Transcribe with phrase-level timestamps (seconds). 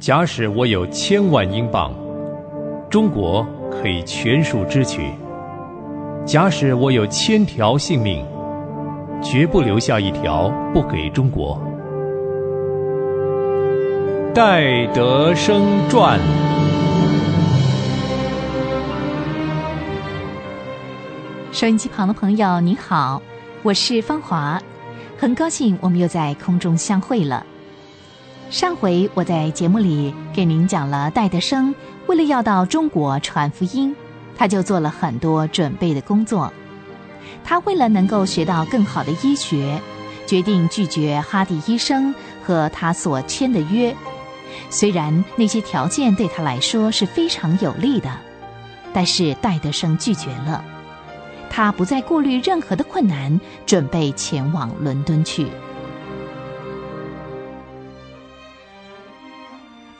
[0.00, 1.92] 假使我有千万英镑，
[2.88, 5.02] 中国可以全数支取；
[6.24, 8.24] 假使我有千条性命，
[9.22, 11.62] 绝不留下一条不给中国。
[14.34, 16.18] 戴德生传。
[21.52, 23.20] 收音机旁的朋友，你好，
[23.62, 24.58] 我是芳华，
[25.18, 27.44] 很高兴我们又在空中相会了。
[28.50, 31.72] 上回我在节目里给您讲了戴德生
[32.08, 33.94] 为了要到中国传福音，
[34.36, 36.52] 他就做了很多准备的工作。
[37.44, 39.80] 他为了能够学到更好的医学，
[40.26, 43.94] 决定拒绝哈迪医生和他所签的约。
[44.68, 48.10] 虽然那些条件对他来说是非常有利的，
[48.92, 50.64] 但是戴德生拒绝了。
[51.48, 55.46] 他不再顾虑任何的困难，准备前往伦敦去。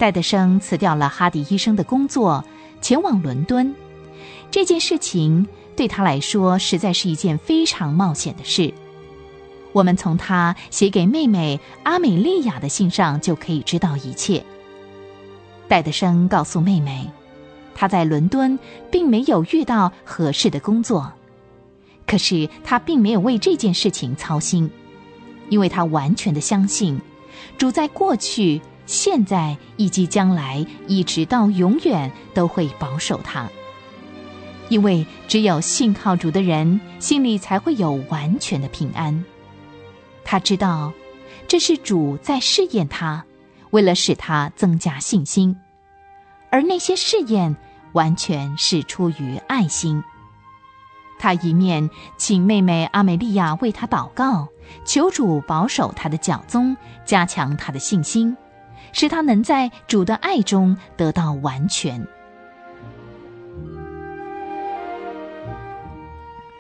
[0.00, 2.42] 戴德生辞掉了哈迪医生的工作，
[2.80, 3.74] 前往伦敦。
[4.50, 8.72] 这件事情对他来说实在是一件非常冒险的事。
[9.72, 14.42] 我们从他写给妹妹阿美利亚的信上就可以知道一切。
[15.68, 17.06] 戴德生告诉妹妹，
[17.74, 18.58] 他在伦敦
[18.90, 21.12] 并没有遇到合适的工作。
[22.06, 24.70] 可是他并没有为这件事情操心，
[25.50, 26.98] 因为他完全的相信，
[27.58, 33.48] 主在过去、现在以及将来，一直到永远都会保守他。
[34.68, 39.24] 因为只有信靠主的人，心里才会有完全的平安。
[40.24, 40.92] 他知道，
[41.46, 43.24] 这是主在试验他，
[43.70, 45.56] 为了使他增加信心，
[46.50, 47.54] 而那些试验
[47.92, 50.02] 完全是出于爱心。
[51.20, 54.48] 他一面请妹妹阿美利亚为他祷告，
[54.84, 58.36] 求主保守他的脚宗，加强他的信心，
[58.92, 62.06] 使他能在主的爱中得到完全。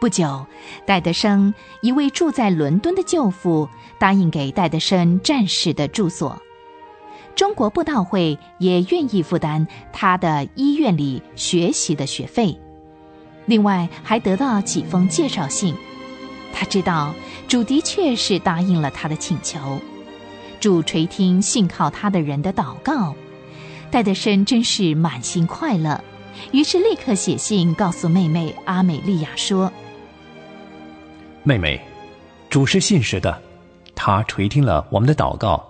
[0.00, 0.46] 不久，
[0.86, 3.68] 戴德生一位住在伦敦的舅父
[3.98, 6.40] 答应给戴德生暂时的住所，
[7.34, 12.58] 中国布道会也愿意负担他的医院里学习的学费。
[13.44, 15.74] 另外还得到几封介绍信，
[16.54, 17.12] 他知道
[17.46, 19.78] 主的确是答应了他的请求，
[20.60, 23.14] 主垂听信靠他的人的祷告，
[23.90, 25.98] 戴德生真是满心快乐，
[26.52, 29.72] 于是立刻写信告诉妹妹阿美利亚说
[31.42, 31.80] ：“妹妹，
[32.50, 33.40] 主是信实的，
[33.94, 35.66] 他垂听了我们的祷告，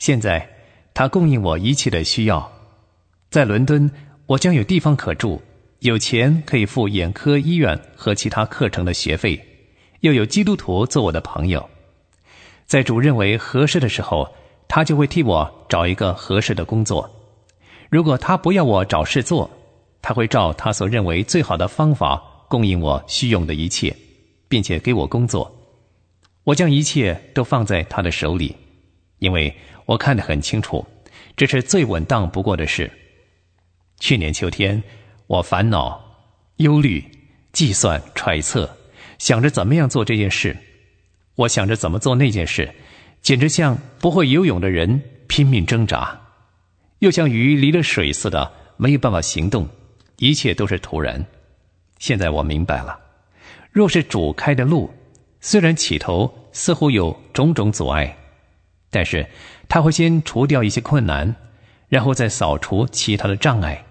[0.00, 0.46] 现在
[0.92, 2.50] 他供应我一切的需要，
[3.30, 3.88] 在伦敦
[4.26, 5.40] 我将有地方可住。”
[5.80, 9.38] 有钱可以付眼科医院和其他课程的学费，
[10.00, 11.68] 又有基督徒做我的朋友，
[12.66, 14.28] 在主认为合适的时候，
[14.68, 17.08] 他就会替我找一个合适的工作。
[17.90, 19.50] 如果他不要我找事做，
[20.02, 23.94] 他会照他所认为最好的方法供应我需用的一切，
[24.48, 25.50] 并且给我工作。
[26.44, 28.54] 我将一切都放在他的手里，
[29.18, 29.54] 因为
[29.86, 30.84] 我看得很清楚，
[31.36, 32.90] 这是最稳当不过的事。
[34.00, 34.82] 去年秋天。
[35.26, 36.04] 我烦恼、
[36.56, 37.02] 忧虑、
[37.50, 38.68] 计算、揣测，
[39.18, 40.54] 想着怎么样做这件事。
[41.36, 42.74] 我想着怎么做那件事，
[43.20, 46.20] 简直像不会游泳的人拼命挣扎，
[47.00, 49.68] 又像鱼离了水似的，没有办法行动。
[50.18, 51.24] 一切都是突然。
[51.98, 52.98] 现在我明白了，
[53.72, 54.92] 若是主开的路，
[55.40, 58.16] 虽然起头似乎有种种阻碍，
[58.90, 59.26] 但是
[59.68, 61.34] 他会先除掉一些困难，
[61.88, 63.84] 然后再扫除其他的障碍。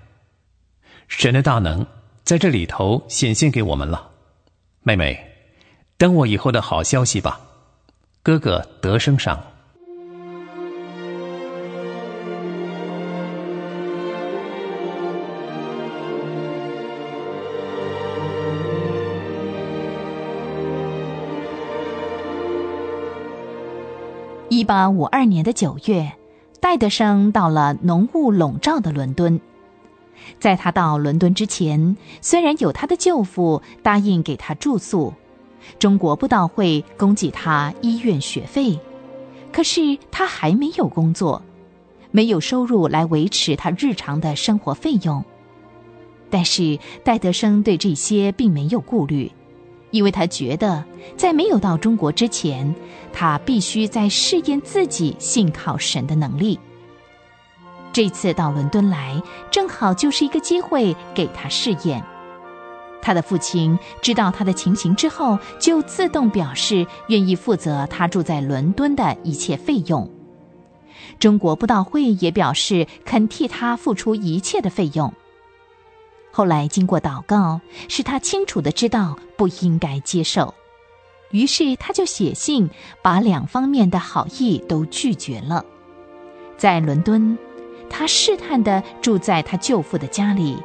[1.09, 1.85] 神的大能
[2.23, 4.11] 在这里头显现给我们了，
[4.81, 5.32] 妹妹，
[5.97, 7.39] 等我以后的好消息吧。
[8.21, 9.39] 哥哥德生上。
[24.49, 26.13] 一八五二年的九月，
[26.59, 29.41] 戴德生到了浓雾笼罩的伦敦。
[30.39, 35.13] 在他到伦敦之前，虽然有他的舅父答应给他住宿，
[35.79, 38.79] 中国布道会供给他医院学费，
[39.51, 41.41] 可是他还没有工作，
[42.11, 45.23] 没有收入来维持他日常的生活费用。
[46.29, 49.31] 但是戴德生对这些并没有顾虑，
[49.91, 50.83] 因为他觉得
[51.15, 52.73] 在没有到中国之前，
[53.11, 56.59] 他必须在试验自己信靠神的能力。
[57.91, 59.21] 这次到伦敦来，
[59.51, 62.03] 正好就是一个机会给他试验。
[63.03, 70.09] 他的父亲知道他的情形之后，就自动表示愿意负责他住在伦敦的一切费用。
[71.19, 75.13] 中国布道会也表示肯替他付出一切的费用。
[76.31, 80.53] 后来经过祷告，使他清楚的知道不应该接受，
[81.31, 82.69] 于是他就写信
[83.01, 85.63] 把两方面的好意都拒绝了。
[86.57, 87.37] 在伦敦，
[87.89, 90.57] 他试探的住在他舅父的家里，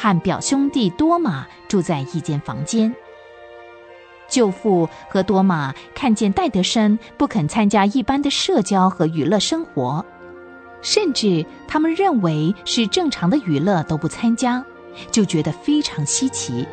[0.00, 2.94] 和表兄弟多马住在一间房间。
[4.30, 10.02] 舅父和多玛看见戴德生不肯参加一般的社交和娱乐生活，
[10.80, 14.64] 甚至他们认为是正常的娱乐都不参加，
[15.10, 16.66] 就觉得非常稀奇，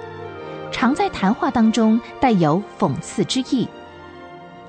[0.71, 3.67] 常在谈话当中带有讽刺之意。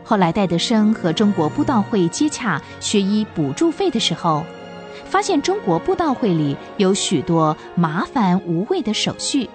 [0.03, 4.43] 后来戴德生和中国布道会接洽学医补助费的时候，
[5.05, 9.49] 发现中国布道会里有许多麻烦无谓的手续，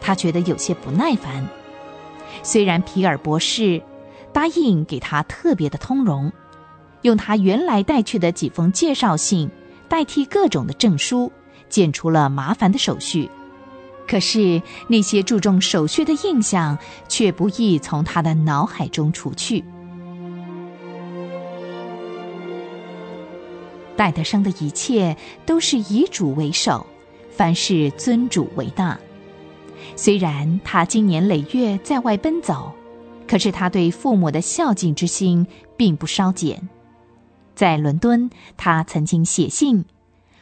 [0.00, 1.46] 他觉得有些不耐烦。
[2.42, 3.82] 虽然皮尔博士
[4.32, 6.32] 答应给他特别的通融，
[7.02, 9.50] 用他原来带去的几封介绍信
[9.88, 11.32] 代替各种的证书，
[11.68, 13.28] 减除了麻烦的手续，
[14.06, 16.78] 可是那些注重手续的印象
[17.08, 19.64] 却不易从他的脑海中除去。
[24.00, 25.14] 戴德生的一切
[25.44, 26.86] 都是以主为首，
[27.30, 28.98] 凡事尊主为大。
[29.94, 32.72] 虽然他经年累月在外奔走，
[33.28, 36.66] 可是他对父母的孝敬之心并不稍减。
[37.54, 39.84] 在伦敦，他曾经写信，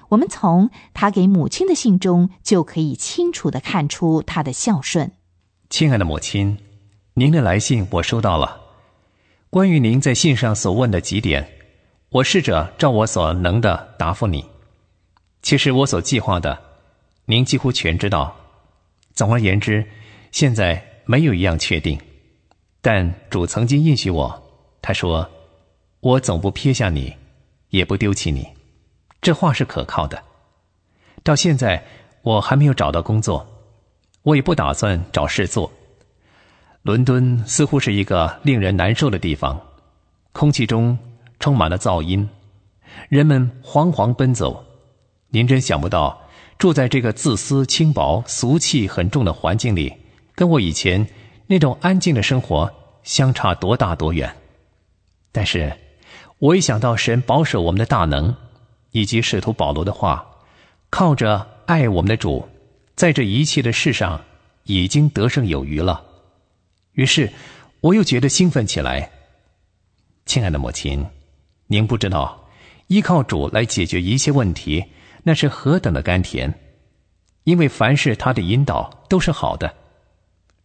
[0.09, 5.11] 我们从他给母亲的信中就可以清楚的看出他的孝顺。
[5.69, 6.59] 亲爱的母亲，
[7.15, 8.61] 您的来信我收到了。
[9.51, 11.58] 关于您在信上所问的几点，
[12.11, 14.45] 我试着照我所能的答复你。
[15.43, 16.59] 其实我所计划的，
[17.27, 18.35] 您几乎全知道。
[19.13, 19.85] 总而言之，
[20.33, 21.99] 现在没有一样确定，
[22.81, 24.43] 但主曾经应许我，
[24.81, 25.29] 他说
[26.01, 27.15] ：“我总不撇下你，
[27.71, 28.49] 也不丢弃你。”
[29.21, 30.23] 这话是可靠的。
[31.23, 31.85] 到现在
[32.23, 33.47] 我还没有找到工作，
[34.23, 35.71] 我也不打算找事做。
[36.83, 39.61] 伦敦似乎是一个令人难受的地方，
[40.33, 40.97] 空气中
[41.39, 42.29] 充满了噪音，
[43.09, 44.65] 人们惶惶奔走。
[45.29, 46.23] 您真想不到。
[46.59, 49.95] 住在这个自私、轻薄、俗气很重的环境里，
[50.35, 51.07] 跟我以前
[51.47, 52.69] 那种安静的生活
[53.05, 54.35] 相差多大多远。
[55.31, 55.73] 但是，
[56.41, 58.35] 我一想到神保守我们的大能，
[58.91, 60.27] 以及使徒保罗的话，
[60.91, 62.49] 靠着爱我们的主，
[62.97, 64.21] 在这一切的事上
[64.65, 66.03] 已经得胜有余了，
[66.95, 67.33] 于是
[67.83, 69.13] 我又觉得兴奋起来。
[70.27, 71.07] 亲爱的母亲，
[71.69, 72.49] 您不知道，
[72.89, 74.85] 依靠主来解决一切问题。
[75.23, 76.53] 那是何等的甘甜，
[77.45, 79.75] 因为凡是他的引导都是好的。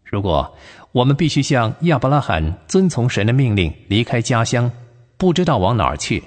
[0.03, 0.55] 如果
[0.93, 4.71] 我们必须像亚伯拉罕遵从神的命令离开家乡，
[5.17, 6.23] 不知道往哪儿去，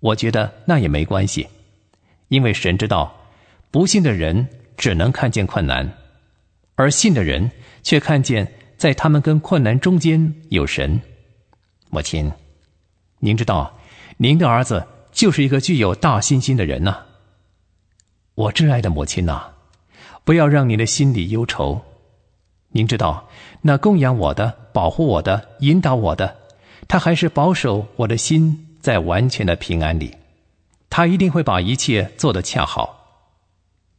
[0.00, 1.46] 我觉得那也没关系，
[2.28, 3.14] 因为神知道，
[3.70, 5.92] 不信的人只能看见困难，
[6.76, 7.50] 而信的人
[7.82, 10.98] 却看见在他们跟困难中间有神。
[11.90, 12.32] 母亲，
[13.18, 13.77] 您知道，
[14.20, 17.04] 您的儿子就是一个具有大信心的人呐。
[18.34, 19.52] 我挚爱的母亲呐，
[20.24, 21.80] 不要让您的心里忧愁。
[22.70, 23.28] 您知道，
[23.62, 26.36] 那供养我的、保护我的、引导我的，
[26.88, 30.16] 他还是保守我的心在完全的平安里。
[30.90, 32.96] 他一定会把一切做得恰好。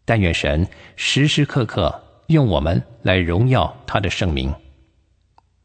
[0.04, 4.54] 但愿神时时刻刻用我们来荣耀他的圣名。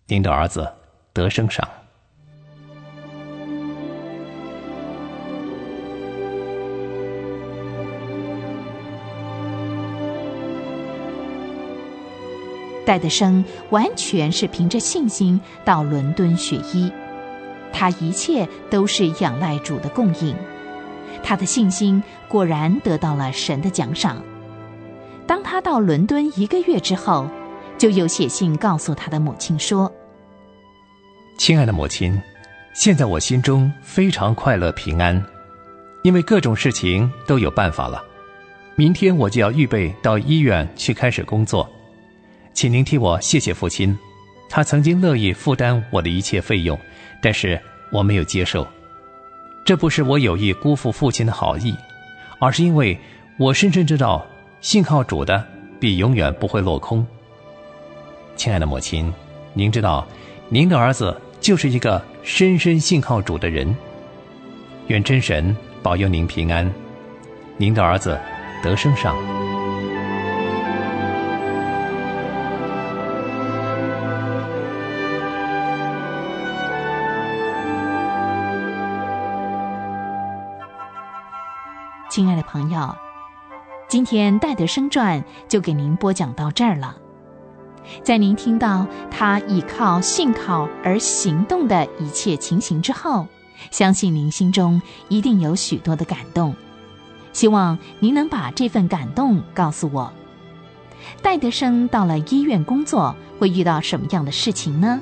[0.06, 0.72] 您的儿子
[1.12, 1.68] 得生上。
[12.84, 16.92] 戴德生完全是凭着信心到伦敦学医，
[17.72, 20.36] 他一切都是仰赖主的供应，
[21.22, 24.22] 他的信心果然得到了神的奖赏。
[25.26, 27.26] 当他到伦敦一个月之后，
[27.78, 29.90] 就又写信告诉他的母亲说
[31.38, 32.20] ：“亲爱的母亲，
[32.74, 35.24] 现在我心中非常快乐平安，
[36.02, 38.04] 因为各种事情都有办法了。
[38.76, 41.66] 明天我就要预备到医院去开始工作。”
[42.54, 43.98] 请您替我谢谢父亲，
[44.48, 46.78] 他曾经乐意负担我的一切费用，
[47.20, 48.66] 但是我没有接受。
[49.64, 51.74] 这不是我有意辜负父亲的好意，
[52.38, 52.96] 而是因为
[53.38, 54.24] 我深深知道，
[54.60, 55.44] 信靠主的
[55.80, 57.04] 必永远不会落空。
[58.36, 59.12] 亲爱的母亲，
[59.52, 60.06] 您知道，
[60.48, 63.74] 您的儿子就是一个深深信靠主的人。
[64.86, 66.72] 愿真神保佑您平安，
[67.56, 68.16] 您的儿子
[68.62, 69.16] 得生上。
[82.14, 82.94] 亲爱的朋友，
[83.88, 86.94] 今天戴德生传就给您播讲到这儿了。
[88.04, 93.26] 在您听到他倚靠信靠而行动的一切情形之后，
[93.72, 96.54] 相信您心中一定有许多的感动。
[97.32, 100.12] 希望您能把这份感动告诉我。
[101.20, 105.00] 戴德生到了医院工作，会遇到什么样的事情呢？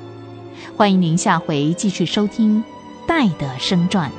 [0.75, 2.63] 欢迎您下回继续收听
[3.07, 4.09] 《戴德生传》。